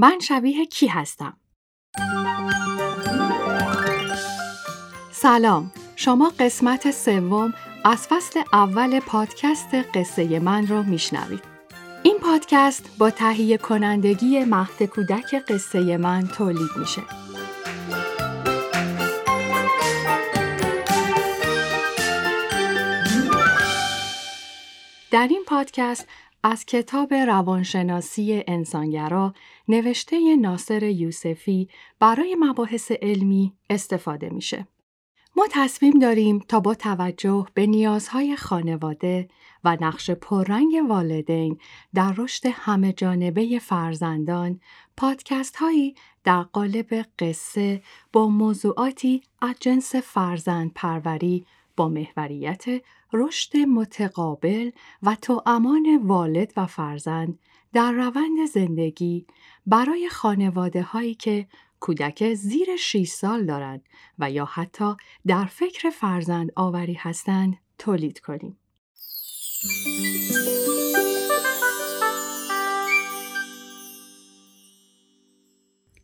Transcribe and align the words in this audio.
من 0.00 0.18
شبیه 0.22 0.66
کی 0.66 0.86
هستم؟ 0.86 1.36
سلام 5.12 5.72
شما 5.96 6.32
قسمت 6.38 6.90
سوم 6.90 7.54
از 7.84 8.06
فصل 8.08 8.42
اول 8.52 9.00
پادکست 9.00 9.74
قصه 9.74 10.38
من 10.38 10.66
رو 10.66 10.82
میشنوید. 10.82 11.44
این 12.02 12.18
پادکست 12.18 12.98
با 12.98 13.10
تهیه 13.10 13.58
کنندگی 13.58 14.44
مهد 14.44 14.82
کودک 14.82 15.34
قصه 15.34 15.96
من 15.96 16.28
تولید 16.28 16.70
میشه. 16.78 17.02
در 25.10 25.28
این 25.30 25.44
پادکست 25.46 26.08
از 26.42 26.64
کتاب 26.64 27.14
روانشناسی 27.14 28.44
انسانگرا 28.46 29.34
نوشته 29.68 30.36
ناصر 30.36 30.82
یوسفی 30.82 31.68
برای 32.00 32.36
مباحث 32.40 32.92
علمی 33.02 33.52
استفاده 33.70 34.28
میشه. 34.28 34.66
ما 35.36 35.46
تصمیم 35.50 35.98
داریم 35.98 36.38
تا 36.38 36.60
با 36.60 36.74
توجه 36.74 37.46
به 37.54 37.66
نیازهای 37.66 38.36
خانواده 38.36 39.28
و 39.64 39.76
نقش 39.80 40.10
پررنگ 40.10 40.74
والدین 40.88 41.58
در 41.94 42.14
رشد 42.16 42.46
همه 42.46 42.92
جانبه 42.92 43.58
فرزندان 43.58 44.60
پادکست 44.96 45.56
هایی 45.56 45.94
در 46.24 46.42
قالب 46.42 47.04
قصه 47.18 47.82
با 48.12 48.28
موضوعاتی 48.28 49.22
از 49.42 49.54
جنس 49.60 49.94
فرزند 49.94 50.72
پروری 50.74 51.46
با 51.76 51.88
محوریت 51.88 52.64
رشد 53.12 53.56
متقابل 53.56 54.70
و 55.02 55.16
توامان 55.22 56.00
والد 56.04 56.52
و 56.56 56.66
فرزند 56.66 57.38
در 57.72 57.92
روند 57.92 58.46
زندگی 58.52 59.26
برای 59.66 60.08
خانواده 60.08 60.82
هایی 60.82 61.14
که 61.14 61.46
کودک 61.80 62.34
زیر 62.34 62.76
6 62.76 63.08
سال 63.08 63.46
دارند 63.46 63.82
و 64.18 64.30
یا 64.30 64.44
حتی 64.44 64.94
در 65.26 65.44
فکر 65.44 65.90
فرزند 65.90 66.50
آوری 66.56 66.94
هستند 66.94 67.56
تولید 67.78 68.20
کنیم. 68.20 68.58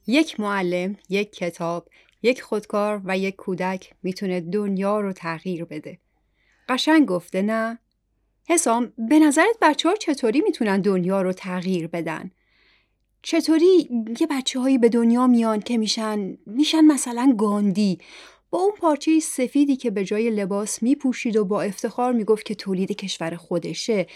یک 0.07 0.41
معلم، 0.41 0.97
یک 1.09 1.33
کتاب، 1.33 1.89
یک 2.23 2.43
خودکار 2.43 3.01
و 3.05 3.19
یک 3.19 3.37
کودک 3.37 3.95
می‌تونه 4.03 4.41
دنیا 4.41 5.01
رو 5.01 5.13
تغییر 5.13 5.65
بده. 5.65 5.99
قشنگ 6.69 7.07
گفته 7.07 7.43
نه؟ 7.43 7.79
حسام 8.49 8.93
به 8.99 9.19
نظرت 9.19 9.57
بچه 9.63 9.89
ها 9.89 9.95
چطوری 9.95 10.41
می‌تونن 10.41 10.81
دنیا 10.81 11.23
رو 11.23 11.33
تغییر 11.33 11.87
بدن؟ 11.87 12.31
چطوری 13.23 13.89
یه 14.21 14.27
بچه 14.31 14.61
هایی 14.61 14.79
به 14.79 14.89
دنیا 14.89 15.27
میان 15.27 15.61
که 15.61 15.79
میشن 15.79 16.39
میشن 16.47 16.85
مثلا 16.85 17.35
گاندی 17.39 17.99
با 18.51 18.59
اون 18.59 18.73
پارچه 18.73 19.21
سفیدی 19.21 19.77
که 19.77 19.91
به 19.91 20.05
جای 20.05 20.31
لباس 20.31 20.83
میپوشید 20.83 21.37
و 21.37 21.45
با 21.45 21.63
افتخار 21.63 22.13
می‌گفت 22.13 22.47
که 22.47 22.55
تولید 22.55 22.93
کشور 22.93 23.37
خودشه 23.37 24.07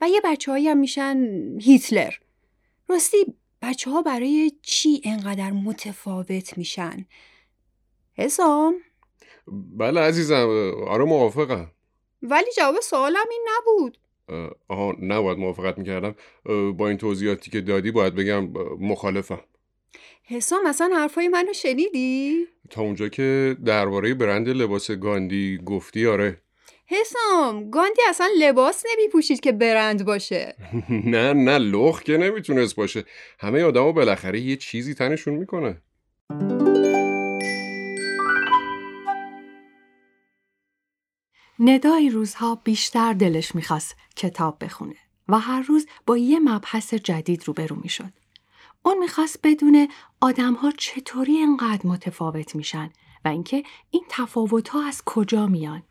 و 0.00 0.08
یه 0.08 0.20
بچه 0.24 0.52
هایی 0.52 0.68
هم 0.68 0.78
میشن 0.78 1.18
هیتلر 1.60 2.14
راستی 2.88 3.16
بچه 3.62 3.90
ها 3.90 4.02
برای 4.02 4.52
چی 4.62 5.00
انقدر 5.04 5.50
متفاوت 5.50 6.58
میشن؟ 6.58 7.06
حسام؟ 8.14 8.74
بله 9.76 10.00
عزیزم 10.00 10.74
آره 10.88 11.04
موافقم 11.04 11.70
ولی 12.22 12.50
جواب 12.56 12.80
سوالم 12.80 13.26
این 13.30 13.46
نبود. 13.56 13.98
آها 14.68 14.96
نباید 15.02 15.38
موافقت 15.38 15.78
می‌کردم. 15.78 16.14
با 16.72 16.88
این 16.88 16.96
توضیحاتی 16.96 17.50
که 17.50 17.60
دادی 17.60 17.90
باید 17.90 18.14
بگم 18.14 18.44
مخالفم. 18.80 19.40
حسام 20.24 20.66
اصلا 20.66 20.90
حرفای 20.94 21.28
منو 21.28 21.52
شنیدی؟ 21.52 22.46
تا 22.70 22.82
اونجا 22.82 23.08
که 23.08 23.56
درباره 23.64 24.14
برند 24.14 24.48
لباس 24.48 24.90
گاندی 24.90 25.58
گفتی 25.64 26.06
آره. 26.06 26.42
حسام 26.86 27.70
گاندی 27.70 28.02
اصلا 28.08 28.28
لباس 28.38 28.84
نمیپوشید 28.92 29.40
که 29.40 29.52
برند 29.52 30.04
باشه. 30.04 30.56
نه 31.04 31.32
نه 31.32 31.58
لخ 31.58 32.02
که 32.02 32.16
نمی‌تونست 32.16 32.76
باشه. 32.76 33.04
همه 33.40 33.62
آدما 33.62 33.92
بالاخره 33.92 34.40
یه 34.40 34.56
چیزی 34.56 34.94
تنشون 34.94 35.34
می‌کنه. 35.34 35.82
ندای 41.60 42.10
روزها 42.10 42.54
بیشتر 42.54 43.12
دلش 43.12 43.54
می‌خواست 43.54 43.96
کتاب 44.16 44.64
بخونه 44.64 44.96
و 45.28 45.38
هر 45.38 45.62
روز 45.62 45.86
با 46.06 46.16
یه 46.16 46.38
مبحث 46.38 46.94
جدید 46.94 47.48
روبرو 47.48 47.76
می‌شد. 47.76 48.12
اون 48.82 48.98
می‌خواست 48.98 49.38
بدونه 49.42 49.88
آدمها 50.20 50.70
چطوری 50.70 51.38
انقدر 51.38 51.86
متفاوت 51.86 52.56
میشن 52.56 52.90
و 53.24 53.28
اینکه 53.28 53.62
این 53.90 54.04
تفاوت 54.08 54.68
ها 54.68 54.86
از 54.86 55.02
کجا 55.04 55.46
میان. 55.46 55.82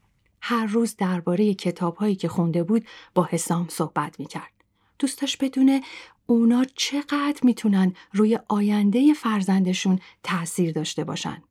هر 0.41 0.65
روز 0.65 0.95
درباره 0.95 1.53
کتابهایی 1.53 2.15
که 2.15 2.27
خونده 2.27 2.63
بود 2.63 2.85
با 3.15 3.23
حسام 3.23 3.67
صحبت 3.69 4.19
می‌کرد. 4.19 4.51
دوستاش 4.99 5.37
بدونه 5.37 5.81
اونا 6.25 6.65
چقدر 6.75 7.39
می‌تونن 7.43 7.93
روی 8.13 8.39
آینده 8.47 9.13
فرزندشون 9.13 9.99
تاثیر 10.23 10.71
داشته 10.71 11.03
باشن. 11.03 11.43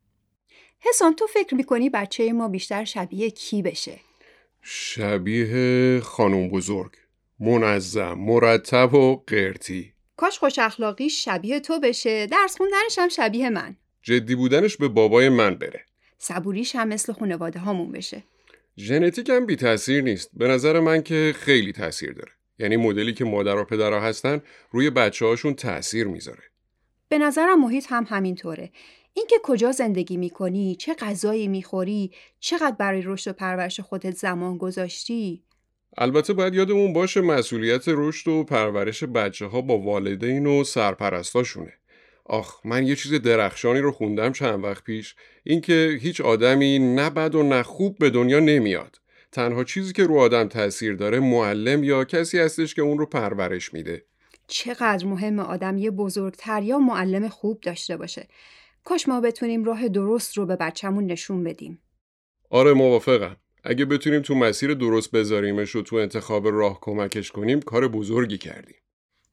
حسام 0.80 1.12
تو 1.12 1.26
فکر 1.26 1.54
می‌کنی 1.54 1.90
بچه 1.90 2.32
ما 2.32 2.48
بیشتر 2.48 2.84
شبیه 2.84 3.30
کی 3.30 3.62
بشه؟ 3.62 4.00
شبیه 4.68 6.00
خانم 6.00 6.48
بزرگ. 6.48 6.92
منظم 7.40 8.14
مرتب 8.18 8.94
و 8.94 9.22
قرتی. 9.26 9.92
کاش 10.16 10.38
خوش 10.38 10.58
اخلاقی 10.58 11.10
شبیه 11.10 11.60
تو 11.60 11.80
بشه. 11.80 12.26
درس 12.26 12.56
خوندنش 12.56 12.98
هم 12.98 13.08
شبیه 13.08 13.50
من. 13.50 13.76
جدی 14.02 14.34
بودنش 14.34 14.76
به 14.76 14.88
بابای 14.88 15.28
من 15.28 15.54
بره. 15.54 15.80
صبوریش 16.18 16.76
هم 16.76 16.88
مثل 16.88 17.12
خانواده 17.12 17.58
هامون 17.58 17.92
بشه. 17.92 18.22
ژنتیک 18.78 19.30
هم 19.30 19.46
بی 19.46 19.56
تاثیر 19.56 20.02
نیست. 20.02 20.30
به 20.34 20.48
نظر 20.48 20.80
من 20.80 21.02
که 21.02 21.34
خیلی 21.36 21.72
تاثیر 21.72 22.12
داره. 22.12 22.32
یعنی 22.58 22.76
مدلی 22.76 23.14
که 23.14 23.24
مادر 23.24 23.56
و 23.56 23.64
پدرها 23.64 24.00
هستن 24.00 24.42
روی 24.70 24.90
بچه 24.90 25.26
هاشون 25.26 25.54
تاثیر 25.54 26.06
می‌ذاره. 26.06 26.42
به 27.08 27.18
نظرم 27.18 27.60
محیط 27.60 27.86
هم 27.88 28.06
همینطوره. 28.08 28.70
اینکه 29.16 29.36
کجا 29.42 29.72
زندگی 29.72 30.16
می‌کنی، 30.16 30.74
چه 30.74 30.94
غذایی 30.94 31.48
می‌خوری، 31.48 32.10
چقدر 32.40 32.76
برای 32.78 33.02
رشد 33.04 33.30
و 33.30 33.32
پرورش 33.32 33.80
خودت 33.80 34.16
زمان 34.16 34.58
گذاشتی. 34.58 35.42
البته 35.98 36.32
باید 36.32 36.54
یادمون 36.54 36.92
باشه 36.92 37.20
مسئولیت 37.20 37.84
رشد 37.88 38.28
و 38.28 38.44
پرورش 38.44 39.04
بچه 39.04 39.46
ها 39.46 39.60
با 39.60 39.78
والدین 39.78 40.46
و 40.46 40.64
سرپرستاشونه. 40.64 41.72
آخ 42.24 42.66
من 42.66 42.86
یه 42.86 42.96
چیز 42.96 43.14
درخشانی 43.14 43.80
رو 43.80 43.92
خوندم 43.92 44.32
چند 44.32 44.64
وقت 44.64 44.84
پیش 44.84 45.14
اینکه 45.44 45.98
هیچ 46.00 46.20
آدمی 46.20 46.78
نه 46.78 47.10
بد 47.10 47.34
و 47.34 47.42
نه 47.42 47.62
خوب 47.62 47.98
به 47.98 48.10
دنیا 48.10 48.40
نمیاد. 48.40 49.00
تنها 49.32 49.64
چیزی 49.64 49.92
که 49.92 50.04
رو 50.04 50.18
آدم 50.18 50.48
تاثیر 50.48 50.94
داره 50.94 51.20
معلم 51.20 51.84
یا 51.84 52.04
کسی 52.04 52.38
هستش 52.38 52.74
که 52.74 52.82
اون 52.82 52.98
رو 52.98 53.06
پرورش 53.06 53.74
میده. 53.74 54.04
چقدر 54.46 55.06
مهم 55.06 55.38
آدم 55.38 55.78
یه 55.78 55.90
بزرگتر 55.90 56.62
یا 56.62 56.78
معلم 56.78 57.28
خوب 57.28 57.60
داشته 57.60 57.96
باشه. 57.96 58.28
کاش 58.86 59.08
ما 59.08 59.20
بتونیم 59.20 59.64
راه 59.64 59.88
درست 59.88 60.38
رو 60.38 60.46
به 60.46 60.56
بچهمون 60.56 61.06
نشون 61.06 61.44
بدیم. 61.44 61.82
آره 62.50 62.72
موافقم. 62.72 63.36
اگه 63.64 63.84
بتونیم 63.84 64.22
تو 64.22 64.34
مسیر 64.34 64.74
درست 64.74 65.10
بذاریمش 65.10 65.76
و 65.76 65.82
تو 65.82 65.96
انتخاب 65.96 66.48
راه 66.48 66.78
کمکش 66.80 67.32
کنیم 67.32 67.60
کار 67.60 67.88
بزرگی 67.88 68.38
کردیم. 68.38 68.76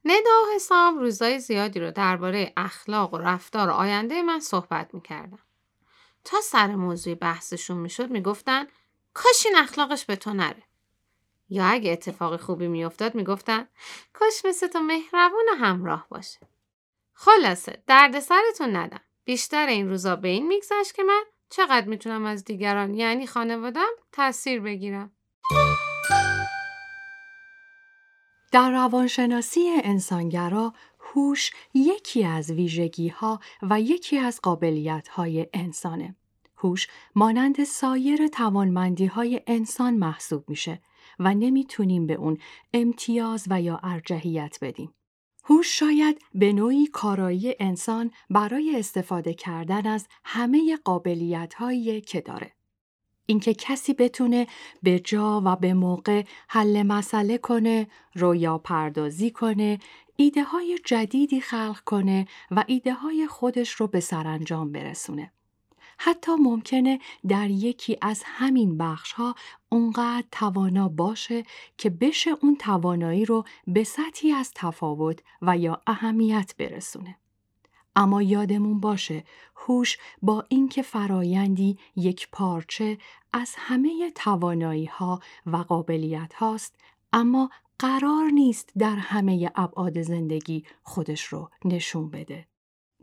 ندا 0.05 0.29
و 0.43 0.55
حساب 0.55 0.97
روزای 0.97 1.39
زیادی 1.39 1.79
رو 1.79 1.91
درباره 1.91 2.53
اخلاق 2.57 3.13
و 3.13 3.17
رفتار 3.17 3.69
آینده 3.69 4.21
من 4.21 4.39
صحبت 4.39 4.93
می‌کردم. 4.93 5.39
تا 6.23 6.37
سر 6.41 6.75
موضوع 6.75 7.15
بحثشون 7.15 7.77
می‌شد 7.77 8.09
می‌گفتن 8.09 8.67
کاش 9.13 9.45
این 9.45 9.55
اخلاقش 9.57 10.05
به 10.05 10.15
تو 10.15 10.33
نره. 10.33 10.63
یا 11.49 11.65
اگه 11.65 11.91
اتفاق 11.91 12.39
خوبی 12.39 12.67
میافتاد 12.67 13.15
می‌گفتن 13.15 13.67
کاش 14.13 14.45
مثل 14.45 14.67
تو 14.67 14.79
مهربون 14.79 15.45
و 15.51 15.55
همراه 15.55 16.07
باشه. 16.09 16.39
خلاصه 17.13 17.83
دردسرتون 17.87 18.75
ندم. 18.75 19.01
بیشتر 19.25 19.67
این 19.67 19.89
روزا 19.89 20.15
به 20.15 20.27
این 20.27 20.47
میگذشت 20.47 20.93
که 20.93 21.03
من 21.03 21.23
چقدر 21.49 21.87
می‌تونم 21.87 22.25
از 22.25 22.43
دیگران 22.43 22.93
یعنی 22.93 23.27
خانوادم 23.27 23.89
تاثیر 24.11 24.61
بگیرم. 24.61 25.11
در 28.51 28.71
روانشناسی 28.71 29.69
انسانگرا 29.83 30.73
هوش 30.99 31.51
یکی 31.73 32.23
از 32.23 32.51
ویژگی 32.51 33.07
ها 33.07 33.39
و 33.61 33.81
یکی 33.81 34.17
از 34.17 34.41
قابلیت 34.41 35.07
های 35.07 35.47
انسانه. 35.53 36.15
هوش 36.57 36.87
مانند 37.15 37.63
سایر 37.63 38.27
توانمندی 38.27 39.05
های 39.05 39.41
انسان 39.47 39.93
محسوب 39.93 40.49
میشه 40.49 40.81
و 41.19 41.33
نمی‌تونیم 41.33 42.07
به 42.07 42.13
اون 42.13 42.37
امتیاز 42.73 43.45
و 43.49 43.61
یا 43.61 43.79
ارجحیت 43.83 44.57
بدیم. 44.61 44.93
هوش 45.43 45.79
شاید 45.79 46.21
به 46.33 46.53
نوعی 46.53 46.87
کارایی 46.87 47.55
انسان 47.59 48.11
برای 48.29 48.75
استفاده 48.79 49.33
کردن 49.33 49.87
از 49.87 50.07
همه 50.23 50.77
قابلیت 50.83 51.53
هایی 51.53 52.01
که 52.01 52.21
داره. 52.21 52.51
اینکه 53.25 53.53
کسی 53.53 53.93
بتونه 53.93 54.47
به 54.83 54.99
جا 54.99 55.41
و 55.45 55.55
به 55.55 55.73
موقع 55.73 56.23
حل 56.47 56.83
مسئله 56.83 57.37
کنه، 57.37 57.87
رویا 58.15 58.57
پردازی 58.57 59.31
کنه، 59.31 59.79
ایده 60.15 60.43
های 60.43 60.79
جدیدی 60.85 61.41
خلق 61.41 61.79
کنه 61.85 62.27
و 62.51 62.63
ایده 62.67 62.93
های 62.93 63.27
خودش 63.27 63.69
رو 63.71 63.87
به 63.87 63.99
سرانجام 63.99 64.71
برسونه. 64.71 65.31
حتی 65.97 66.31
ممکنه 66.35 66.99
در 67.27 67.49
یکی 67.49 67.97
از 68.01 68.23
همین 68.25 68.77
بخش 68.77 69.11
ها 69.13 69.35
اونقدر 69.69 70.27
توانا 70.31 70.89
باشه 70.89 71.43
که 71.77 71.89
بشه 71.89 72.31
اون 72.41 72.55
توانایی 72.55 73.25
رو 73.25 73.43
به 73.67 73.83
سطحی 73.83 74.31
از 74.31 74.51
تفاوت 74.55 75.19
و 75.41 75.57
یا 75.57 75.81
اهمیت 75.87 76.53
برسونه. 76.57 77.17
اما 77.95 78.21
یادمون 78.21 78.79
باشه 78.79 79.23
هوش 79.55 79.97
با 80.21 80.45
اینکه 80.49 80.81
فرایندی 80.81 81.77
یک 81.95 82.27
پارچه 82.31 82.97
از 83.33 83.53
همه 83.57 84.11
توانایی 84.15 84.85
ها 84.85 85.19
و 85.45 85.57
قابلیت 85.57 86.33
هاست 86.33 86.75
اما 87.13 87.49
قرار 87.79 88.25
نیست 88.25 88.71
در 88.77 88.95
همه 88.95 89.51
ابعاد 89.55 90.01
زندگی 90.01 90.65
خودش 90.83 91.23
رو 91.23 91.49
نشون 91.65 92.09
بده. 92.09 92.47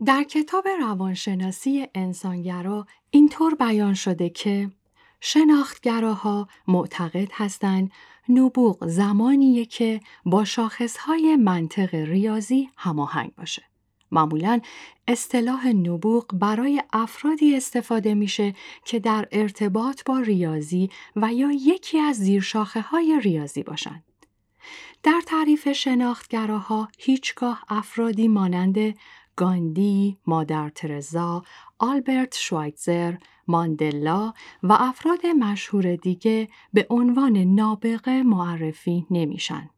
در 0.05 0.23
کتاب 0.23 0.67
روانشناسی 0.67 1.87
انسانگرا 1.95 2.87
اینطور 3.11 3.55
بیان 3.55 3.93
شده 3.93 4.29
که 4.29 4.71
شناختگراها 5.19 6.47
معتقد 6.67 7.27
هستند 7.31 7.91
نبوغ 8.29 8.87
زمانیه 8.87 9.65
که 9.65 9.99
با 10.25 10.45
شاخصهای 10.45 11.35
منطق 11.35 11.95
ریاضی 11.95 12.69
هماهنگ 12.77 13.35
باشه. 13.35 13.63
معمولا 14.11 14.59
اصطلاح 15.07 15.67
نبوغ 15.67 16.25
برای 16.33 16.83
افرادی 16.93 17.55
استفاده 17.55 18.13
میشه 18.13 18.53
که 18.85 18.99
در 18.99 19.27
ارتباط 19.31 20.03
با 20.05 20.19
ریاضی 20.19 20.89
و 21.15 21.33
یا 21.33 21.51
یکی 21.51 21.99
از 21.99 22.15
زیرشاخه 22.15 22.81
های 22.81 23.19
ریاضی 23.23 23.63
باشند. 23.63 24.03
در 25.03 25.21
تعریف 25.25 25.71
شناختگراها 25.71 26.87
هیچگاه 26.97 27.63
افرادی 27.69 28.27
مانند 28.27 28.95
گاندی، 29.41 30.17
مادر 30.27 30.69
ترزا، 30.69 31.43
آلبرت 31.79 32.35
شوایتزر، 32.37 33.15
ماندلا 33.47 34.33
و 34.63 34.73
افراد 34.73 35.25
مشهور 35.25 35.95
دیگه 35.95 36.47
به 36.73 36.87
عنوان 36.89 37.37
نابغه 37.37 38.23
معرفی 38.23 39.05
نمیشن. 39.11 39.69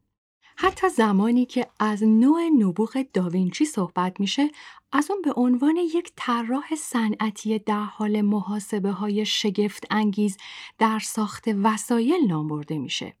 حتی 0.56 0.88
زمانی 0.88 1.46
که 1.46 1.66
از 1.80 2.02
نوع 2.02 2.40
نبوغ 2.58 3.04
داوینچی 3.12 3.64
صحبت 3.64 4.20
میشه 4.20 4.50
از 4.92 5.10
اون 5.10 5.22
به 5.22 5.32
عنوان 5.36 5.76
یک 5.76 6.12
طراح 6.16 6.74
صنعتی 6.78 7.58
در 7.58 7.84
حال 7.84 8.20
محاسبه 8.20 8.90
های 8.90 9.26
شگفت 9.26 9.86
انگیز 9.90 10.36
در 10.78 10.98
ساخت 10.98 11.44
وسایل 11.62 12.26
نام 12.28 12.48
برده 12.48 12.78
میشه. 12.78 13.14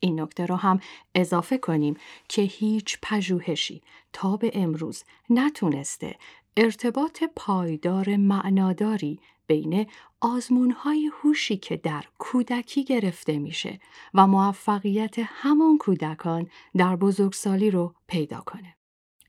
این 0.00 0.20
نکته 0.20 0.46
رو 0.46 0.56
هم 0.56 0.80
اضافه 1.14 1.58
کنیم 1.58 1.96
که 2.28 2.42
هیچ 2.42 2.98
پژوهشی 3.02 3.82
تا 4.12 4.36
به 4.36 4.50
امروز 4.54 5.04
نتونسته 5.30 6.16
ارتباط 6.56 7.24
پایدار 7.36 8.16
معناداری 8.16 9.20
بین 9.46 9.86
آزمونهای 10.20 11.10
هوشی 11.22 11.56
که 11.56 11.76
در 11.76 12.04
کودکی 12.18 12.84
گرفته 12.84 13.38
میشه 13.38 13.80
و 14.14 14.26
موفقیت 14.26 15.14
همون 15.18 15.78
کودکان 15.78 16.46
در 16.76 16.96
بزرگسالی 16.96 17.70
رو 17.70 17.94
پیدا 18.06 18.40
کنه. 18.40 18.79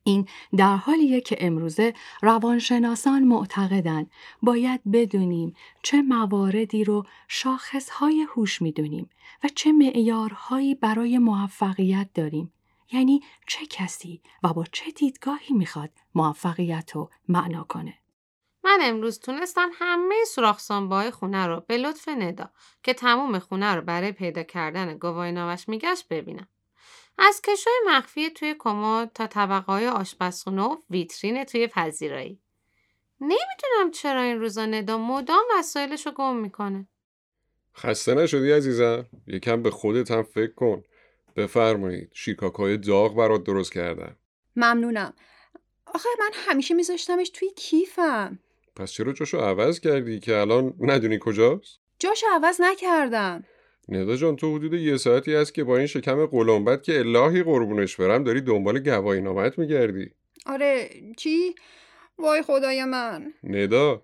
این 0.04 0.28
در 0.58 0.76
حالیه 0.76 1.22
که 1.22 1.36
امروزه 1.40 1.94
روانشناسان 2.22 3.24
معتقدند 3.24 4.12
باید 4.42 4.82
بدونیم 4.92 5.54
چه 5.84 6.02
مواردی 6.02 6.84
رو 6.84 7.06
شاخصهای 7.28 8.28
هوش 8.36 8.62
می‌دونیم 8.62 9.10
و 9.44 9.48
چه 9.56 9.72
معیارهایی 9.72 10.76
برای 10.76 11.18
موفقیت 11.18 12.10
داریم. 12.14 12.54
یعنی 12.92 13.22
چه 13.48 13.66
کسی 13.66 14.22
و 14.44 14.54
با 14.54 14.66
چه 14.72 14.92
دیدگاهی 14.92 15.56
می‌خواد 15.56 15.90
موفقیت 16.16 16.92
رو 16.96 17.10
معنا 17.28 17.64
کنه. 17.64 17.94
من 18.64 18.80
امروز 18.82 19.20
تونستم 19.20 19.70
همه 19.74 20.16
سوراخ 20.28 20.62
خونه 21.10 21.48
رو 21.48 21.64
به 21.68 21.78
لطف 21.78 22.10
ندا 22.10 22.50
که 22.84 22.94
تموم 22.94 23.40
خونه 23.40 23.76
رو 23.76 23.82
برای 23.82 24.12
پیدا 24.12 24.44
کردن 24.44 24.98
گواهینامش 24.98 25.70
میگشت 25.70 26.08
ببینم. 26.08 26.48
از 27.24 27.42
کشوی 27.42 27.74
مخفی 27.88 28.30
توی 28.30 28.56
کمد 28.60 29.12
تا 29.14 29.28
طبقه 29.28 29.72
های 29.72 29.88
آشپزخونه 29.88 30.64
و 30.64 30.78
ویترین 30.90 31.44
توی 31.44 31.68
پذیرایی. 31.68 32.40
نمی‌دونم 33.22 33.92
چرا 33.94 34.22
این 34.22 34.40
روزا 34.40 34.66
ندا 34.66 34.98
مدام 34.98 35.44
وسایلش 35.58 36.06
رو 36.06 36.12
گم 36.12 36.36
می‌کنه. 36.36 36.88
خسته 37.76 38.14
نشدی 38.14 38.52
عزیزم؟ 38.52 39.06
یکم 39.28 39.62
به 39.62 39.72
خودت 39.72 40.12
هم 40.12 40.24
فکر 40.24 40.54
کن. 40.54 40.84
بفرمایید 41.36 42.10
شیکاکای 42.14 42.78
داغ 42.78 43.16
برات 43.16 43.44
درست 43.44 43.74
کردم. 43.74 44.16
ممنونم. 44.56 45.14
آخه 45.86 46.10
من 46.20 46.32
همیشه 46.34 46.74
میذاشتمش 46.74 47.30
توی 47.30 47.50
کیفم. 47.56 48.40
پس 48.76 48.92
چرا 48.92 49.14
جاشو 49.14 49.38
عوض 49.38 49.80
کردی 49.80 50.20
که 50.20 50.38
الان 50.38 50.74
ندونی 50.80 51.20
کجاست؟ 51.22 51.80
جاشو 52.00 52.28
عوض 52.34 52.62
نکردم. 52.62 53.44
ندا 53.90 54.16
جان 54.16 54.36
تو 54.36 54.56
حدود 54.56 54.74
یه 54.74 54.98
ساعتی 54.98 55.34
هست 55.34 55.54
که 55.54 55.64
با 55.64 55.78
این 55.78 55.88
شکم 55.88 56.26
قلمبت 56.26 56.84
که 56.84 57.00
الهی 57.00 57.44
قربونش 57.44 57.96
برم 57.96 58.24
داری 58.24 58.42
دنبال 58.42 58.80
گواهی 58.80 59.22
نامت 59.22 59.60
میگردی. 59.60 60.12
آره 60.46 60.90
چی؟ 61.18 61.56
وای 62.18 62.42
خدای 62.42 62.86
من. 62.86 63.34
ندا. 63.44 64.02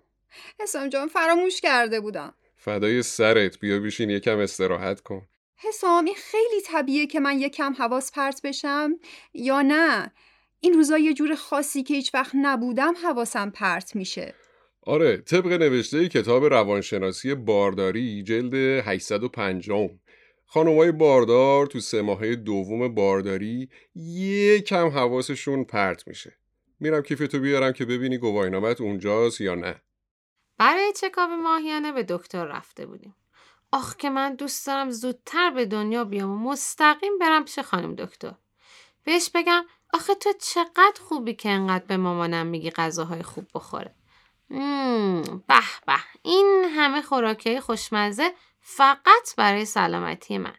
حسام 0.59 0.89
جان 0.89 1.07
فراموش 1.07 1.61
کرده 1.61 1.99
بودم. 1.99 2.33
فدای 2.57 3.03
سرت 3.03 3.59
بیا 3.59 3.79
بیشین 3.79 4.09
یکم 4.09 4.39
استراحت 4.39 5.01
کن. 5.01 5.27
حسام 5.57 6.05
این 6.05 6.15
خیلی 6.15 6.61
طبیعه 6.65 7.05
که 7.05 7.19
من 7.19 7.39
یکم 7.39 7.73
حواس 7.73 8.11
پرت 8.11 8.41
بشم. 8.43 8.91
یا 9.33 9.61
نه؟ 9.61 10.11
این 10.59 10.73
روزا 10.73 10.97
یه 10.97 11.13
جور 11.13 11.35
خاصی 11.35 11.83
که 11.83 11.93
هیچ 11.93 12.13
وقت 12.13 12.31
نبودم 12.35 12.93
حواسم 13.03 13.49
پرت 13.49 13.95
میشه. 13.95 14.33
آره 14.87 15.17
طبق 15.17 15.47
نوشته 15.47 16.09
کتاب 16.09 16.45
روانشناسی 16.45 17.35
بارداری 17.35 18.23
جلد 18.23 18.53
850 18.53 19.89
خانمای 20.45 20.91
باردار 20.91 21.67
تو 21.67 21.79
سه 21.79 22.01
ماهه 22.01 22.35
دوم 22.35 22.95
بارداری 22.95 23.69
یه 23.95 24.61
کم 24.61 24.87
حواسشون 24.87 25.63
پرت 25.63 26.07
میشه. 26.07 26.37
میرم 26.79 27.01
کیفتو 27.01 27.39
بیارم 27.39 27.71
که 27.73 27.85
ببینی 27.85 28.17
گواهینامت 28.17 28.81
اونجاست 28.81 29.41
یا 29.41 29.55
نه. 29.55 29.81
برای 30.57 30.93
چکاب 31.01 31.29
ماهیانه 31.29 31.91
به 31.91 32.03
دکتر 32.03 32.45
رفته 32.45 32.85
بودیم. 32.85 33.15
آخ 33.71 33.95
که 33.95 34.09
من 34.09 34.35
دوست 34.35 34.67
دارم 34.67 34.91
زودتر 34.91 35.51
به 35.51 35.65
دنیا 35.65 36.03
بیام 36.03 36.31
و 36.31 36.51
مستقیم 36.51 37.17
برم 37.17 37.43
پیش 37.43 37.59
خانم 37.59 37.95
دکتر. 37.95 38.33
بهش 39.03 39.31
بگم 39.35 39.65
آخه 39.93 40.15
تو 40.15 40.33
چقدر 40.41 40.99
خوبی 40.99 41.33
که 41.33 41.49
انقدر 41.49 41.85
به 41.85 41.97
مامانم 41.97 42.47
میگی 42.47 42.71
غذاهای 42.71 43.23
خوب 43.23 43.47
بخوره. 43.55 43.96
به 44.49 45.61
به 45.87 45.99
این 46.23 46.65
همه 46.69 47.01
خوراکی 47.01 47.59
خوشمزه 47.59 48.33
فقط 48.59 49.35
برای 49.37 49.65
سلامتی 49.65 50.37
من 50.37 50.55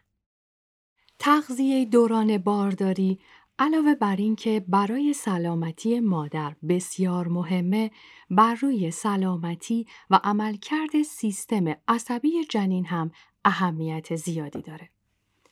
تغذیه 1.19 1.85
دوران 1.85 2.37
بارداری 2.37 3.19
علاوه 3.59 3.95
بر 3.95 4.15
اینکه 4.15 4.65
برای 4.67 5.13
سلامتی 5.13 5.99
مادر 5.99 6.55
بسیار 6.69 7.27
مهمه 7.27 7.91
بر 8.29 8.53
روی 8.53 8.91
سلامتی 8.91 9.87
و 10.09 10.19
عملکرد 10.23 11.01
سیستم 11.01 11.75
عصبی 11.87 12.45
جنین 12.45 12.85
هم 12.85 13.11
اهمیت 13.45 14.15
زیادی 14.15 14.61
داره. 14.61 14.89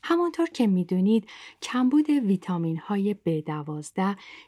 همانطور 0.09 0.47
که 0.49 0.67
می‌دونید 0.67 1.29
کمبود 1.61 2.09
ویتامین 2.09 2.77
های 2.77 3.15
B12 3.25 4.01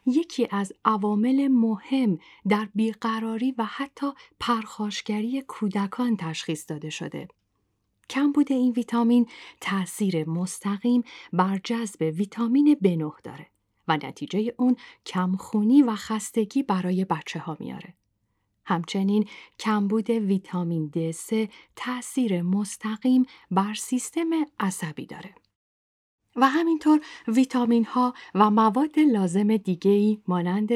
یکی 0.06 0.48
از 0.50 0.72
عوامل 0.84 1.48
مهم 1.48 2.18
در 2.48 2.68
بیقراری 2.74 3.54
و 3.58 3.64
حتی 3.64 4.06
پرخاشگری 4.40 5.42
کودکان 5.42 6.16
تشخیص 6.16 6.70
داده 6.70 6.90
شده. 6.90 7.28
کمبود 8.10 8.52
این 8.52 8.72
ویتامین 8.72 9.26
تأثیر 9.60 10.28
مستقیم 10.28 11.02
بر 11.32 11.60
جذب 11.64 12.00
ویتامین 12.00 12.76
B9 12.84 13.20
داره 13.24 13.46
و 13.88 13.96
نتیجه 13.96 14.54
اون 14.58 14.76
کمخونی 15.06 15.82
و 15.82 15.94
خستگی 15.94 16.62
برای 16.62 17.04
بچه 17.04 17.38
ها 17.38 17.56
میاره. 17.60 17.94
همچنین 18.64 19.28
کمبود 19.58 20.10
ویتامین 20.10 20.90
D3 20.96 21.48
تأثیر 21.76 22.42
مستقیم 22.42 23.26
بر 23.50 23.74
سیستم 23.74 24.30
عصبی 24.58 25.06
داره. 25.06 25.34
و 26.36 26.48
همینطور 26.48 27.00
ویتامین 27.28 27.84
ها 27.84 28.14
و 28.34 28.50
مواد 28.50 28.98
لازم 28.98 29.56
دیگهی 29.56 30.22
مانند 30.28 30.70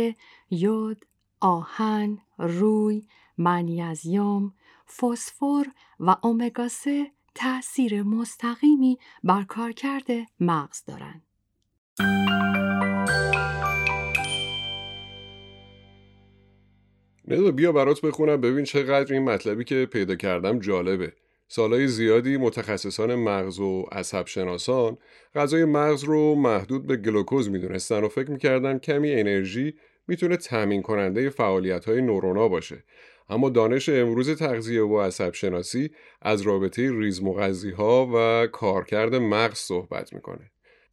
یود، 0.51 1.05
آهن، 1.41 2.19
روی، 2.39 3.07
منیزیم، 3.39 4.55
فسفر 5.01 5.65
و 6.01 6.17
امگا 6.23 6.69
3 6.69 7.07
تأثیر 7.35 8.03
مستقیمی 8.03 8.99
بر 9.25 9.43
کارکرد 9.43 10.07
مغز 10.41 10.85
دارند. 10.85 11.23
ندا 17.29 17.51
بیا 17.51 17.73
برات 17.73 18.01
بخونم 18.01 18.41
ببین 18.41 18.65
چقدر 18.65 19.15
این 19.15 19.25
مطلبی 19.25 19.65
که 19.65 19.89
پیدا 19.93 20.15
کردم 20.15 20.59
جالبه. 20.59 21.13
سالهای 21.55 21.89
زیادی 21.89 22.37
متخصصان 22.37 23.15
مغز 23.15 23.61
و 23.61 23.83
عصب 23.93 24.27
شناسان 24.27 24.99
غذای 25.35 25.65
مغز 25.65 26.05
رو 26.05 26.35
محدود 26.35 26.87
به 26.87 26.97
گلوکوز 26.97 27.51
می‌دونستن 27.51 28.05
و 28.05 28.09
فکر 28.09 28.31
می‌کردن 28.31 28.79
کمی 28.79 29.13
انرژی 29.13 29.75
می‌تونه 30.09 30.37
تامین 30.37 30.83
کننده 30.83 31.31
فعالیت 31.31 31.85
های 31.85 32.03
نورونا 32.03 32.49
باشه. 32.49 32.85
اما 33.29 33.51
دانش 33.51 33.89
امروز 33.89 34.31
تغذیه 34.31 34.83
و 34.83 35.01
عصب 35.01 35.35
شناسی 35.35 35.91
از 36.23 36.43
رابطه 36.43 36.99
ریزم 36.99 37.29
و 37.29 37.53
ها 37.77 38.11
و 38.15 38.47
کارکرد 38.47 39.15
مغز 39.15 39.59
صحبت 39.59 40.13
می‌کنه. 40.13 40.51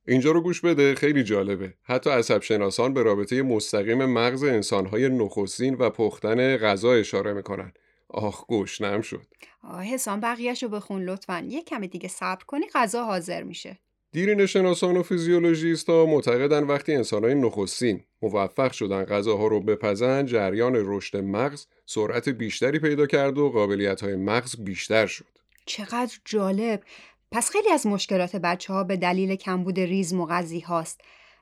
اینجا 0.07 0.31
رو 0.31 0.41
گوش 0.41 0.61
بده 0.61 0.95
خیلی 0.95 1.23
جالبه. 1.23 1.73
حتی 1.83 2.09
عصب 2.09 2.41
شناسان 2.41 2.93
به 2.93 3.03
رابطه 3.03 3.41
مستقیم 3.41 4.05
مغز 4.05 4.43
انسانهای 4.43 5.09
نخستین 5.09 5.75
و 5.75 5.89
پختن 5.89 6.57
غذا 6.57 6.93
اشاره 6.93 7.33
می‌کنن. 7.33 7.73
آخ 8.13 8.45
گشنم 8.47 9.01
شد. 9.01 9.27
آه 9.63 9.83
حسام 9.83 10.19
بقیهش 10.19 10.63
رو 10.63 10.69
بخون 10.69 11.03
لطفا. 11.03 11.45
یه 11.47 11.63
کمی 11.63 11.87
دیگه 11.87 12.09
صبر 12.09 12.43
کنی 12.43 12.65
غذا 12.73 13.05
حاضر 13.05 13.43
میشه. 13.43 13.79
دیرین 14.11 14.45
شناسان 14.45 14.97
و 14.97 15.03
فیزیولوژیست 15.03 15.89
ها 15.89 16.05
معتقدن 16.05 16.63
وقتی 16.63 16.93
انسانهای 16.93 17.35
نخستین 17.35 18.03
موفق 18.21 18.71
شدن 18.71 19.03
غذاها 19.03 19.47
رو 19.47 19.59
بپزن 19.59 20.25
جریان 20.25 20.73
رشد 20.75 21.17
مغز 21.17 21.65
سرعت 21.85 22.29
بیشتری 22.29 22.79
پیدا 22.79 23.05
کرد 23.05 23.37
و 23.37 23.49
قابلیت 23.49 24.03
های 24.03 24.15
مغز 24.15 24.55
بیشتر 24.63 25.05
شد. 25.07 25.25
چقدر 25.65 26.17
جالب. 26.25 26.83
پس 27.31 27.49
خیلی 27.49 27.69
از 27.69 27.87
مشکلات 27.87 28.35
بچه 28.35 28.73
ها 28.73 28.83
به 28.83 28.97
دلیل 28.97 29.35
کمبود 29.35 29.79
ریزم 29.79 30.21
و 30.21 30.25
غذی 30.25 30.59
هاست. 30.59 31.01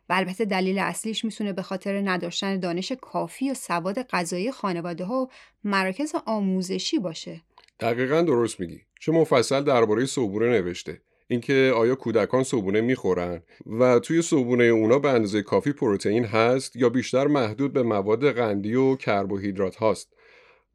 و 0.10 0.14
البته 0.14 0.46
دلیل 0.46 0.80
اصلیش 0.80 1.26
می‌تونه 1.26 1.54
به 1.54 1.62
خاطر 1.62 2.02
نداشتن 2.10 2.60
دانش 2.60 2.92
کافی 2.92 3.52
و 3.52 3.54
سواد 3.54 4.02
غذایی 4.02 4.52
خانواده 4.52 5.06
ها 5.06 5.22
و 5.22 5.30
مراکز 5.64 6.16
آموزشی 6.26 7.00
باشه. 7.00 7.42
دقیقا 7.80 8.22
درست 8.22 8.60
میگی. 8.60 8.82
چه 9.00 9.12
مفصل 9.12 9.64
درباره 9.64 10.06
صبونه 10.06 10.50
نوشته. 10.50 11.02
اینکه 11.28 11.74
آیا 11.76 11.96
کودکان 11.96 12.44
صبونه 12.44 12.82
می‌خورن 12.82 13.42
و 13.80 14.00
توی 14.00 14.22
صبونه 14.22 14.64
اونا 14.64 15.00
به 15.00 15.10
اندازه 15.10 15.42
کافی 15.42 15.72
پروتئین 15.72 16.26
هست 16.26 16.76
یا 16.76 16.90
بیشتر 16.90 17.28
محدود 17.28 17.74
به 17.74 17.84
مواد 17.84 18.32
قندی 18.32 18.76
و 18.76 18.96
کربوهیدرات 18.96 19.76
هاست. 19.76 20.14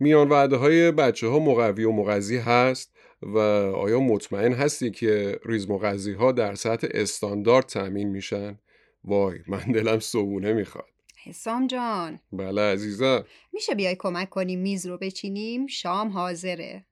میان 0.00 0.28
وعده 0.28 0.56
های 0.56 0.90
بچه 0.90 1.26
ها 1.26 1.38
مقوی 1.38 1.84
و 1.84 1.92
مغذی 1.92 2.36
هست 2.36 2.94
و 3.22 3.38
آیا 3.76 4.00
مطمئن 4.00 4.52
هستی 4.52 4.90
که 4.90 5.38
ریز 5.44 5.70
مغذی 5.70 6.12
ها 6.12 6.32
در 6.32 6.54
سطح 6.54 6.88
استاندارد 6.90 7.66
تأمین 7.66 8.08
میشن؟ 8.08 8.58
وای 9.04 9.38
من 9.48 9.72
دلم 9.72 9.98
صبونه 9.98 10.52
می‌خواد. 10.52 10.88
حسام 11.24 11.66
جان. 11.66 12.20
بله 12.32 12.60
عزیزم. 12.60 13.24
میشه 13.52 13.74
بیای 13.74 13.96
کمک 13.98 14.30
کنیم 14.30 14.60
میز 14.60 14.86
رو 14.86 14.98
بچینیم؟ 14.98 15.66
شام 15.66 16.08
حاضره. 16.08 16.84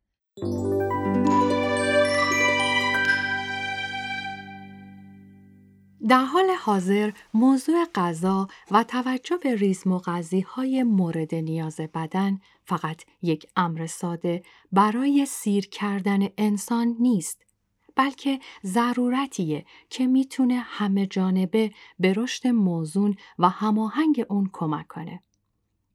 در 6.09 6.25
حال 6.25 6.50
حاضر 6.50 7.11
موضوع 7.35 7.85
غذا 7.95 8.49
و 8.71 8.85
توجه 8.85 9.37
به 9.42 9.54
ریزم 9.54 9.92
و 9.92 10.00
های 10.47 10.83
مورد 10.83 11.35
نیاز 11.35 11.81
بدن 11.95 12.38
فقط 12.64 13.02
یک 13.23 13.47
امر 13.57 13.87
ساده 13.87 14.42
برای 14.73 15.26
سیر 15.26 15.69
کردن 15.69 16.28
انسان 16.38 16.97
نیست. 17.00 17.51
بلکه 17.96 18.40
ضرورتیه 18.64 19.64
که 19.90 20.06
می‌تونه 20.06 20.61
همه 20.61 21.06
جانبه 21.06 21.72
به 21.99 22.12
رشد 22.12 22.49
موزون 22.49 23.16
و 23.38 23.49
هماهنگ 23.49 24.26
اون 24.28 24.50
کمک 24.52 24.87
کنه. 24.88 25.22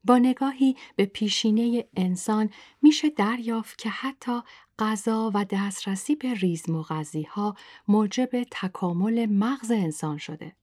با 0.03 0.17
نگاهی 0.17 0.75
به 0.95 1.05
پیشینه 1.05 1.87
انسان 1.95 2.49
میشه 2.81 3.09
دریافت 3.09 3.77
که 3.77 3.89
حتی 3.89 4.41
غذا 4.79 5.31
و 5.33 5.45
دسترسی 5.45 6.15
به 6.15 6.33
ریزم 6.33 6.75
و 6.75 6.83
ها 7.29 7.55
موجب 7.87 8.29
تکامل 8.51 9.25
مغز 9.25 9.71
انسان 9.71 10.17
شده. 10.17 10.55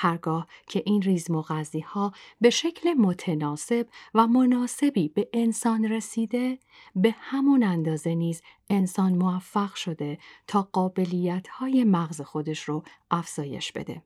هرگاه 0.00 0.46
که 0.66 0.82
این 0.86 1.02
ریزم 1.02 1.34
و 1.34 1.44
ها 1.84 2.12
به 2.40 2.50
شکل 2.50 2.94
متناسب 2.94 3.86
و 4.14 4.26
مناسبی 4.26 5.08
به 5.08 5.28
انسان 5.32 5.84
رسیده 5.84 6.58
به 6.96 7.14
همون 7.18 7.62
اندازه 7.62 8.14
نیز 8.14 8.42
انسان 8.70 9.14
موفق 9.14 9.74
شده 9.74 10.18
تا 10.46 10.68
قابلیت 10.72 11.48
های 11.48 11.84
مغز 11.84 12.20
خودش 12.20 12.62
رو 12.62 12.82
افزایش 13.10 13.72
بده. 13.72 14.02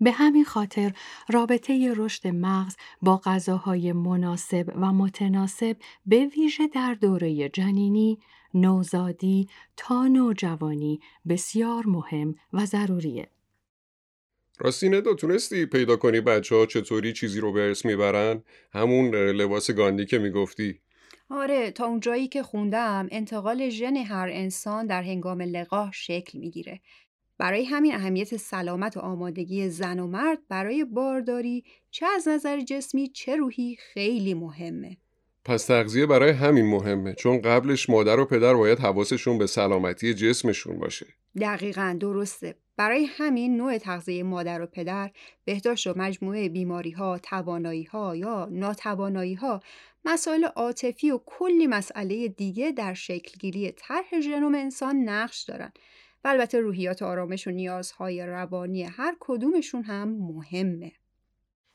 به 0.00 0.12
همین 0.12 0.44
خاطر 0.44 0.92
رابطه 1.28 1.94
رشد 1.96 2.28
مغز 2.28 2.76
با 3.02 3.16
غذاهای 3.16 3.92
مناسب 3.92 4.72
و 4.76 4.92
متناسب 4.92 5.76
به 6.06 6.26
ویژه 6.26 6.66
در 6.66 6.94
دوره 6.94 7.48
جنینی، 7.48 8.18
نوزادی 8.54 9.48
تا 9.76 10.06
نوجوانی 10.06 11.00
بسیار 11.28 11.86
مهم 11.86 12.34
و 12.52 12.66
ضروریه. 12.66 13.30
راستی 14.60 14.88
ندا 14.88 15.14
تونستی 15.14 15.66
پیدا 15.66 15.96
کنی 15.96 16.20
بچه 16.20 16.54
ها 16.54 16.66
چطوری 16.66 17.12
چیزی 17.12 17.40
رو 17.40 17.52
به 17.52 17.60
ارث 17.60 17.84
می‌برن؟ 17.86 18.42
همون 18.72 19.14
لباس 19.14 19.70
گاندی 19.70 20.06
که 20.06 20.18
می‌گفتی؟ 20.18 20.80
آره 21.30 21.70
تا 21.70 21.86
اونجایی 21.86 22.28
که 22.28 22.42
خوندم 22.42 23.08
انتقال 23.10 23.68
ژن 23.68 23.96
هر 23.96 24.28
انسان 24.32 24.86
در 24.86 25.02
هنگام 25.02 25.40
لقاح 25.42 25.92
شکل 25.92 26.38
می‌گیره 26.38 26.80
برای 27.38 27.64
همین 27.64 27.94
اهمیت 27.94 28.36
سلامت 28.36 28.96
و 28.96 29.00
آمادگی 29.00 29.68
زن 29.68 29.98
و 29.98 30.06
مرد 30.06 30.38
برای 30.48 30.84
بارداری 30.84 31.64
چه 31.90 32.06
از 32.06 32.28
نظر 32.28 32.60
جسمی 32.60 33.08
چه 33.08 33.36
روحی 33.36 33.76
خیلی 33.76 34.34
مهمه. 34.34 34.96
پس 35.50 35.66
تغذیه 35.66 36.06
برای 36.06 36.30
همین 36.30 36.66
مهمه 36.66 37.14
چون 37.14 37.40
قبلش 37.40 37.90
مادر 37.90 38.20
و 38.20 38.24
پدر 38.24 38.54
باید 38.54 38.78
حواسشون 38.78 39.38
به 39.38 39.46
سلامتی 39.46 40.14
جسمشون 40.14 40.78
باشه. 40.78 41.06
دقیقا 41.40 41.96
درسته. 42.00 42.54
برای 42.76 43.04
همین 43.04 43.56
نوع 43.56 43.78
تغذیه 43.78 44.22
مادر 44.22 44.62
و 44.62 44.66
پدر 44.66 45.10
بهداشت 45.44 45.86
و 45.86 45.94
مجموعه 45.96 46.48
بیماری 46.48 46.90
ها، 46.90 47.18
توانایی 47.18 47.84
ها 47.84 48.16
یا 48.16 48.48
ناتوانایی 48.50 49.34
ها، 49.34 49.60
مسائل 50.04 50.44
عاطفی 50.44 51.10
و 51.10 51.20
کلی 51.26 51.66
مسئله 51.66 52.28
دیگه 52.28 52.72
در 52.72 52.94
شکلگیری 52.94 53.72
طرح 53.72 54.20
ژنوم 54.20 54.54
انسان 54.54 54.96
نقش 54.96 55.42
دارن 55.42 55.72
و 56.24 56.28
البته 56.28 56.60
روحیات 56.60 57.02
آرامش 57.02 57.46
و 57.46 57.50
نیازهای 57.50 58.26
روانی 58.26 58.82
هر 58.82 59.16
کدومشون 59.20 59.82
هم 59.82 60.08
مهمه. 60.08 60.92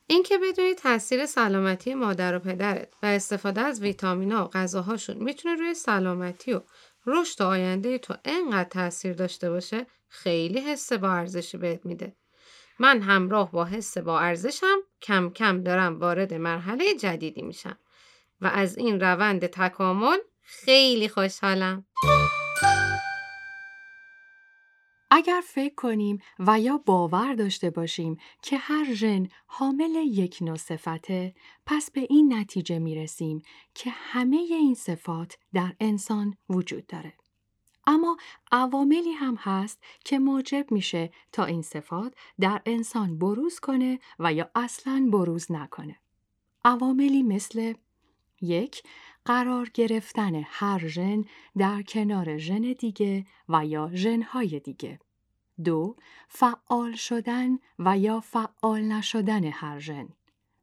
اینکه 0.08 0.38
بدونی 0.38 0.74
تاثیر 0.74 1.26
سلامتی 1.26 1.94
مادر 1.94 2.36
و 2.36 2.40
پدرت 2.40 2.94
و 3.04 3.06
استفاده 3.06 3.62
از 3.62 3.82
ویتامینا 3.82 4.46
و 4.46 4.48
غذاهاشون 4.48 5.18
می‌تونه 5.18 5.56
روی 5.56 5.74
سلامتی 5.74 6.54
و 6.54 6.62
رشد 7.06 7.42
آینده 7.42 7.98
تو 7.98 8.14
انقدر 8.26 8.70
تاثیر 8.70 9.14
داشته 9.14 9.50
باشه 9.50 9.86
خیلی 10.08 10.60
حس 10.60 10.94
با 10.94 11.12
ارزشی 11.12 11.58
بهت 11.58 11.86
میده. 11.86 12.16
من 12.80 13.02
همراه 13.02 13.52
با 13.52 13.66
حس 13.66 13.98
با 13.98 14.20
ارزشم 14.20 14.78
کم 15.02 15.30
کم 15.30 15.64
دارم 15.64 16.00
وارد 16.00 16.34
مرحله 16.34 16.96
جدیدی 16.96 17.42
میشم 17.42 17.78
و 18.42 18.48
از 18.48 18.78
این 18.78 19.00
روند 19.00 19.46
تکامل 19.46 20.18
خیلی 20.42 21.10
خوشحالم. 21.10 21.86
اگر 25.12 25.42
فکر 25.46 25.76
کنیم 25.76 26.20
و 26.40 26.60
یا 26.60 26.78
باور 26.78 27.34
داشته 27.34 27.70
باشیم 27.70 28.18
که 28.42 28.58
هر 28.58 28.94
ژن 28.94 29.28
حامل 29.48 29.96
یک 29.96 30.38
نوع 30.42 30.58
صفته 30.58 31.36
پس 31.66 31.92
به 31.92 32.08
این 32.10 32.34
نتیجه 32.34 32.80
می 32.80 32.96
رسیم 32.96 33.42
که 33.74 33.90
همه 33.90 34.38
این 34.38 34.76
صفات 34.76 35.38
در 35.54 35.76
انسان 35.80 36.38
وجود 36.50 36.88
داره. 36.88 37.14
اما 37.88 38.18
عواملی 38.52 39.12
هم 39.12 39.36
هست 39.36 39.84
که 40.06 40.20
موجب 40.20 40.72
میشه 40.72 41.12
تا 41.32 41.46
این 41.46 41.62
صفات 41.62 42.14
در 42.40 42.62
انسان 42.66 43.20
بروز 43.20 43.60
کنه 43.60 44.00
و 44.20 44.34
یا 44.34 44.50
اصلا 44.56 45.08
بروز 45.12 45.52
نکنه. 45.52 46.00
عواملی 46.66 47.24
مثل 47.24 47.74
یک 48.42 48.84
قرار 49.25 49.70
گرفتن 49.74 50.44
هر 50.46 50.88
ژن 50.88 51.25
در 51.58 51.82
کنار 51.82 52.38
ژن 52.38 52.62
دیگه 52.62 53.25
و 53.50 53.65
یا 53.65 53.91
ژنهای 53.94 54.60
دیگه. 54.60 55.00
دو 55.63 55.96
فعال 56.27 56.96
شدن 56.96 57.60
و 57.79 57.98
یا 57.98 58.20
فعال 58.20 58.82
نشدن 58.82 59.44
هر 59.44 59.79
ژن. 59.79 60.10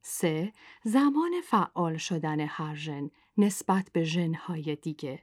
سه 0.03 0.53
زمان 0.85 1.33
فعال 1.45 1.97
شدن 1.97 2.41
هر 2.41 2.75
ژن 2.75 3.11
نسبت 3.39 3.91
به 3.93 4.05
ژنهای 4.05 4.77
دیگه. 4.77 5.23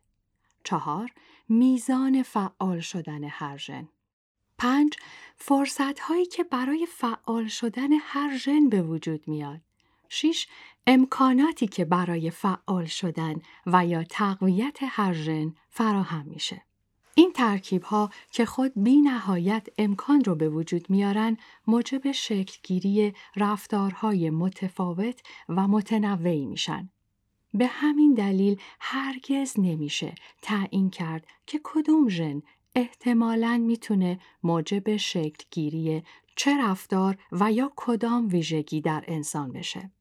چهار 0.64 1.12
میزان 1.50 2.24
فعال 2.24 2.80
شدن 2.80 3.24
هر 3.24 3.58
ژن. 3.58 3.90
پنج 4.58 4.98
فرصت 5.36 6.00
هایی 6.00 6.26
که 6.26 6.44
برای 6.44 6.86
فعال 6.86 7.48
شدن 7.48 7.94
هر 7.94 8.38
ژن 8.38 8.70
به 8.70 8.82
وجود 8.82 9.28
میاد. 9.28 9.62
6. 10.10 10.48
امکاناتی 10.92 11.68
که 11.68 11.86
برای 11.86 12.30
فعال 12.30 12.86
شدن 12.86 13.36
و 13.66 13.86
یا 13.86 14.04
تقویت 14.04 14.78
هر 14.82 15.14
ژن 15.14 15.54
فراهم 15.70 16.26
میشه. 16.26 16.62
این 17.16 17.32
ترکیب 17.32 17.84
ها 17.84 18.10
که 18.32 18.46
خود 18.46 18.72
بی 18.76 19.02
نهایت 19.02 19.68
امکان 19.78 20.24
رو 20.24 20.36
به 20.36 20.50
وجود 20.50 20.90
میارن 20.90 21.38
موجب 21.68 22.12
شکلگیری 22.12 23.14
رفتارهای 23.36 24.30
متفاوت 24.30 25.22
و 25.50 25.68
متنوعی 25.68 26.46
میشن. 26.46 26.90
به 27.54 27.68
همین 27.68 28.14
دلیل 28.14 28.60
هرگز 28.80 29.54
نمیشه 29.58 30.16
تعیین 30.42 30.90
کرد 30.90 31.28
که 31.46 31.60
کدوم 31.64 32.10
ژن 32.10 32.42
احتمالاً 32.76 33.58
می‌تونه 33.58 34.20
موجب 34.44 34.96
شکل 34.98 35.44
گیری 35.52 36.04
چه 36.36 36.58
رفتار 36.58 37.18
و 37.32 37.52
یا 37.52 37.72
کدام 37.76 38.28
ویژگی 38.28 38.82
در 38.82 39.04
انسان 39.08 39.52
بشه. 39.52 39.92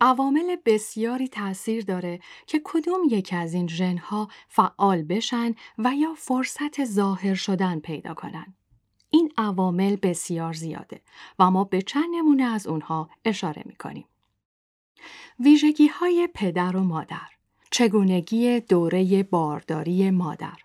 عوامل 0.00 0.56
بسیاری 0.64 1.28
تأثیر 1.28 1.84
داره 1.84 2.20
که 2.46 2.60
کدوم 2.64 3.00
یک 3.10 3.34
از 3.36 3.54
این 3.54 3.68
ژنها 3.68 4.28
فعال 4.48 5.02
بشن 5.02 5.54
و 5.78 5.94
یا 5.94 6.14
فرصت 6.14 6.84
ظاهر 6.84 7.34
شدن 7.34 7.80
پیدا 7.80 8.14
کنن. 8.14 8.54
این 9.10 9.32
عوامل 9.36 9.96
بسیار 9.96 10.52
زیاده 10.52 11.00
و 11.38 11.50
ما 11.50 11.64
به 11.64 11.82
چند 11.82 12.14
نمونه 12.14 12.44
از 12.44 12.66
اونها 12.66 13.10
اشاره 13.24 13.62
می‌کنیم. 13.66 14.06
ویژگی 15.40 15.86
های 15.86 16.28
پدر 16.34 16.76
و 16.76 16.80
مادر. 16.80 17.28
چگونگی 17.70 18.60
دوره 18.60 19.22
بارداری 19.22 20.10
مادر. 20.10 20.58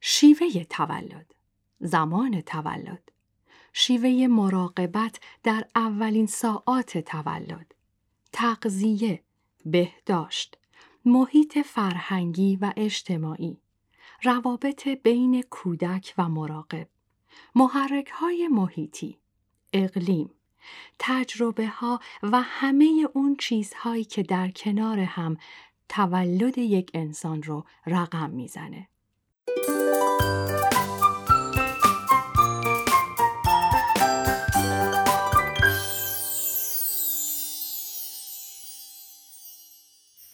شیوه 0.00 0.64
تولد. 0.64 1.34
زمان 1.80 2.40
تولد. 2.40 3.12
شیوه 3.72 4.26
مراقبت 4.26 5.20
در 5.42 5.64
اولین 5.74 6.26
ساعات 6.26 6.98
تولد. 6.98 7.74
تغذیه 8.32 9.22
بهداشت 9.64 10.58
محیط 11.04 11.58
فرهنگی 11.58 12.56
و 12.56 12.72
اجتماعی 12.76 13.60
روابط 14.22 14.88
بین 14.88 15.42
کودک 15.42 16.14
و 16.18 16.28
مراقب 16.28 16.88
محرک 17.54 18.08
های 18.08 18.48
محیطی 18.48 19.18
اقلیم 19.72 20.30
تجربه 20.98 21.66
ها 21.66 22.00
و 22.22 22.40
همه 22.42 23.08
اون 23.14 23.36
چیزهایی 23.36 24.04
که 24.04 24.22
در 24.22 24.50
کنار 24.50 24.98
هم 24.98 25.36
تولد 25.88 26.58
یک 26.58 26.90
انسان 26.94 27.42
رو 27.42 27.64
رقم 27.86 28.30
می‌زنه. 28.30 28.88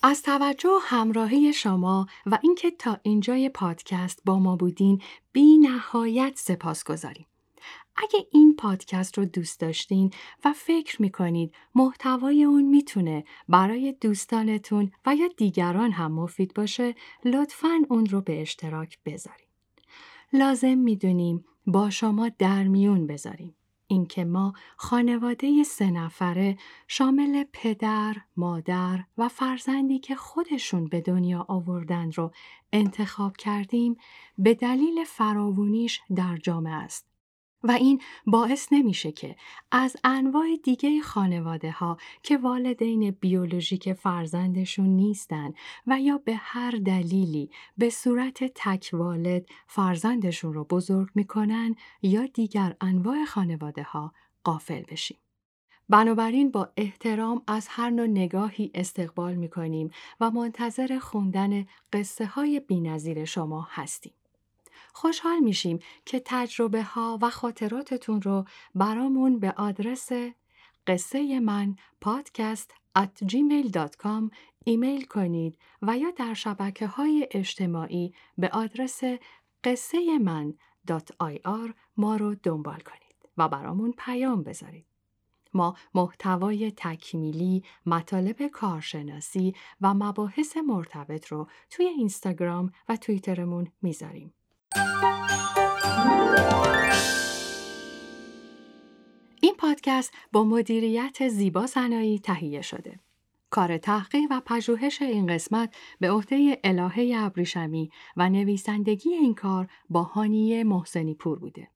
از 0.09 0.23
توجه 0.23 0.69
و 0.69 0.79
همراهی 0.83 1.53
شما 1.53 2.07
و 2.27 2.39
اینکه 2.43 2.71
تا 2.71 3.01
اینجای 3.03 3.49
پادکست 3.49 4.23
با 4.25 4.39
ما 4.39 4.57
بودین 4.57 5.03
بی 5.33 5.59
نهایت 5.59 6.33
سپاس 6.37 6.85
گذاریم. 6.85 7.27
اگه 7.97 8.27
این 8.33 8.57
پادکست 8.57 9.19
رو 9.19 9.25
دوست 9.25 9.61
داشتین 9.61 10.11
و 10.45 10.53
فکر 10.53 11.03
می‌کنید 11.03 11.55
محتوای 11.75 12.45
اون 12.45 12.65
می‌تونه 12.65 13.25
برای 13.49 13.95
دوستانتون 14.01 14.91
و 15.07 15.15
یا 15.15 15.29
دیگران 15.37 15.93
هم 15.93 16.13
مفید 16.13 16.55
باشه 16.55 16.95
لطفاً 17.25 17.81
اون 17.89 18.07
رو 18.07 18.21
به 18.21 18.43
اشتراک 18.43 18.99
بذارید. 19.05 19.49
لازم 20.33 20.79
می‌دونیم 20.79 21.45
با 21.67 21.91
شما 21.91 22.29
در 22.39 22.63
میون 22.63 23.07
بذاریم. 23.07 23.56
اینکه 23.87 24.25
ما 24.25 24.53
خانواده 24.77 25.63
سه 25.63 25.91
نفره 25.91 26.57
شامل 26.89 27.45
پدر، 27.53 28.17
مادر 28.37 29.05
و 29.19 29.29
فرزندی 29.29 29.99
که 29.99 30.17
خودشون 30.17 30.85
به 30.85 31.01
دنیا 31.01 31.45
آوردن 31.49 32.13
رو 32.13 32.33
انتخاب 32.73 33.37
کردیم 33.37 33.97
به 34.39 34.55
دلیل 34.55 35.05
فراوونیش 35.05 36.01
در 36.17 36.37
جامعه 36.37 36.75
است. 36.75 37.16
و 37.69 37.71
این 37.71 38.03
باعث 38.27 38.69
نمیشه 38.73 39.13
که 39.13 39.37
از 39.71 39.97
انواع 40.05 40.47
دیگه 40.63 41.01
خانواده 41.01 41.71
ها 41.71 41.99
که 42.23 42.37
والدین 42.39 43.11
بیولوژیک 43.11 43.93
فرزندشون 43.93 44.87
نیستن 44.87 45.53
و 45.87 46.01
یا 46.01 46.19
به 46.19 46.35
هر 46.35 46.71
دلیلی 46.71 47.51
به 47.79 47.91
صورت 47.91 48.45
تک 48.55 48.91
والد 48.93 49.47
فرزندشون 49.67 50.55
رو 50.55 50.65
بزرگ 50.65 51.09
می‌کنن 51.15 51.75
یا 52.03 52.27
دیگر 52.27 52.77
انواع 52.81 53.25
خانواده 53.25 53.83
ها 53.83 54.13
قافل 54.45 54.83
بشیم. 54.83 55.19
بنابراین 55.89 56.51
با 56.51 56.73
احترام 56.77 57.43
از 57.47 57.67
هر 57.71 57.91
نوع 57.91 58.07
نگاهی 58.07 58.71
استقبال 58.75 59.35
می‌کنیم 59.35 59.91
و 60.21 60.31
منتظر 60.31 60.99
خوندن 60.99 61.67
قصه 61.93 62.27
های 62.27 62.61
بینظیر 62.61 63.25
شما 63.25 63.69
هستیم. 63.71 64.16
خوشحال 64.97 65.39
میشیم 65.39 65.79
که 66.05 66.23
تجربه 66.25 66.83
ها 66.83 67.19
و 67.23 67.31
خاطراتتون 67.31 68.23
رو 68.23 68.45
برامون 68.75 69.39
به 69.39 69.53
آدرس 69.57 70.09
قصه 70.87 71.41
من 71.41 71.77
پادکست 72.01 72.75
at 72.99 73.25
gmail.com 73.25 74.31
ایمیل 74.65 75.05
کنید 75.05 75.59
و 75.83 75.99
یا 75.99 76.11
در 76.11 76.35
شبکه 76.35 76.87
های 76.87 77.29
اجتماعی 77.31 78.15
به 78.39 78.49
آدرس 78.49 79.01
قصه 79.65 80.19
من 80.19 80.55
.ir 81.23 81.73
ما 81.97 82.17
رو 82.17 82.35
دنبال 82.35 82.81
کنید 82.81 83.31
و 83.37 83.49
برامون 83.49 83.95
پیام 83.99 84.43
بذارید. 84.43 84.87
ما 85.55 85.77
محتوای 85.95 86.73
تکمیلی، 86.77 87.65
مطالب 87.87 88.47
کارشناسی 88.47 89.55
و 89.81 89.95
مباحث 89.95 90.57
مرتبط 90.57 91.27
رو 91.27 91.49
توی 91.71 91.87
اینستاگرام 91.87 92.73
و 92.89 92.97
توییترمون 92.97 93.69
می‌ذاریم. 93.83 94.35
این 99.41 99.55
پادکست 99.59 100.15
با 100.33 100.45
مدیریت 100.45 101.29
زیبا 101.29 101.67
سنایی 101.67 102.19
تهیه 102.19 102.63
شده. 102.63 103.01
کار 103.51 103.79
تحقیق 103.79 104.27
و 104.31 104.41
پژوهش 104.47 105.03
این 105.03 105.27
قسمت 105.27 105.77
به 106.01 106.11
عهده 106.11 106.61
الهه 106.65 107.13
ابریشمی 107.17 107.91
و 108.17 108.29
نویسندگی 108.29 109.11
این 109.11 109.35
کار 109.35 109.69
با 109.91 110.03
هانیه 110.03 110.65
محسنی 110.65 111.15
پور 111.15 111.39
بوده. 111.39 111.69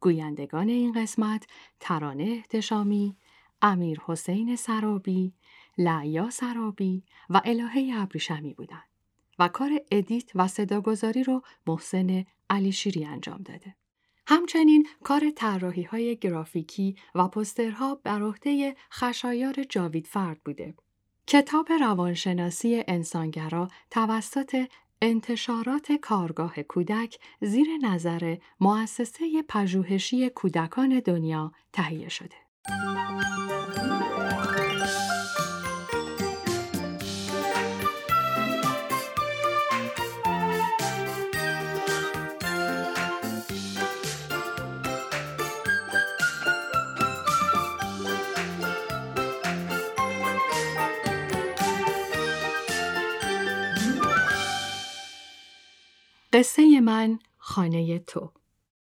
گویندگان 0.00 0.68
این 0.68 0.92
قسمت 0.92 1.46
ترانه 1.80 2.24
احتشامی، 2.24 3.16
امیر 3.62 4.00
حسین 4.06 4.56
سرابی، 4.56 5.32
لعیا 5.78 6.30
سرابی 6.30 7.04
و 7.30 7.40
الهه 7.44 7.90
ابریشمی 7.94 8.54
بودند. 8.54 8.88
و 9.38 9.48
کار 9.48 9.70
ادیت 9.90 10.30
و 10.34 10.48
صداگذاری 10.48 11.24
رو 11.24 11.42
محسن 11.66 12.24
علی 12.52 12.72
شیری 12.72 13.04
انجام 13.04 13.42
داده. 13.42 13.74
همچنین 14.26 14.88
کار 15.04 15.30
طراحی 15.36 15.82
های 15.82 16.16
گرافیکی 16.16 16.96
و 17.14 17.28
پسترها 17.28 17.94
بر 17.94 18.22
عهده 18.22 18.76
خشایار 18.92 19.54
جاوید 19.68 20.06
فرد 20.06 20.40
بوده. 20.44 20.74
کتاب 21.26 21.72
روانشناسی 21.72 22.84
انسانگرا 22.88 23.68
توسط 23.90 24.66
انتشارات 25.02 25.92
کارگاه 25.92 26.62
کودک 26.62 27.18
زیر 27.40 27.66
نظر 27.82 28.36
مؤسسه 28.60 29.42
پژوهشی 29.48 30.30
کودکان 30.30 31.00
دنیا 31.00 31.52
تهیه 31.72 32.08
شده. 32.08 32.36
قصه 56.32 56.80
من 56.80 57.18
خانه 57.38 57.98
تو. 57.98 58.30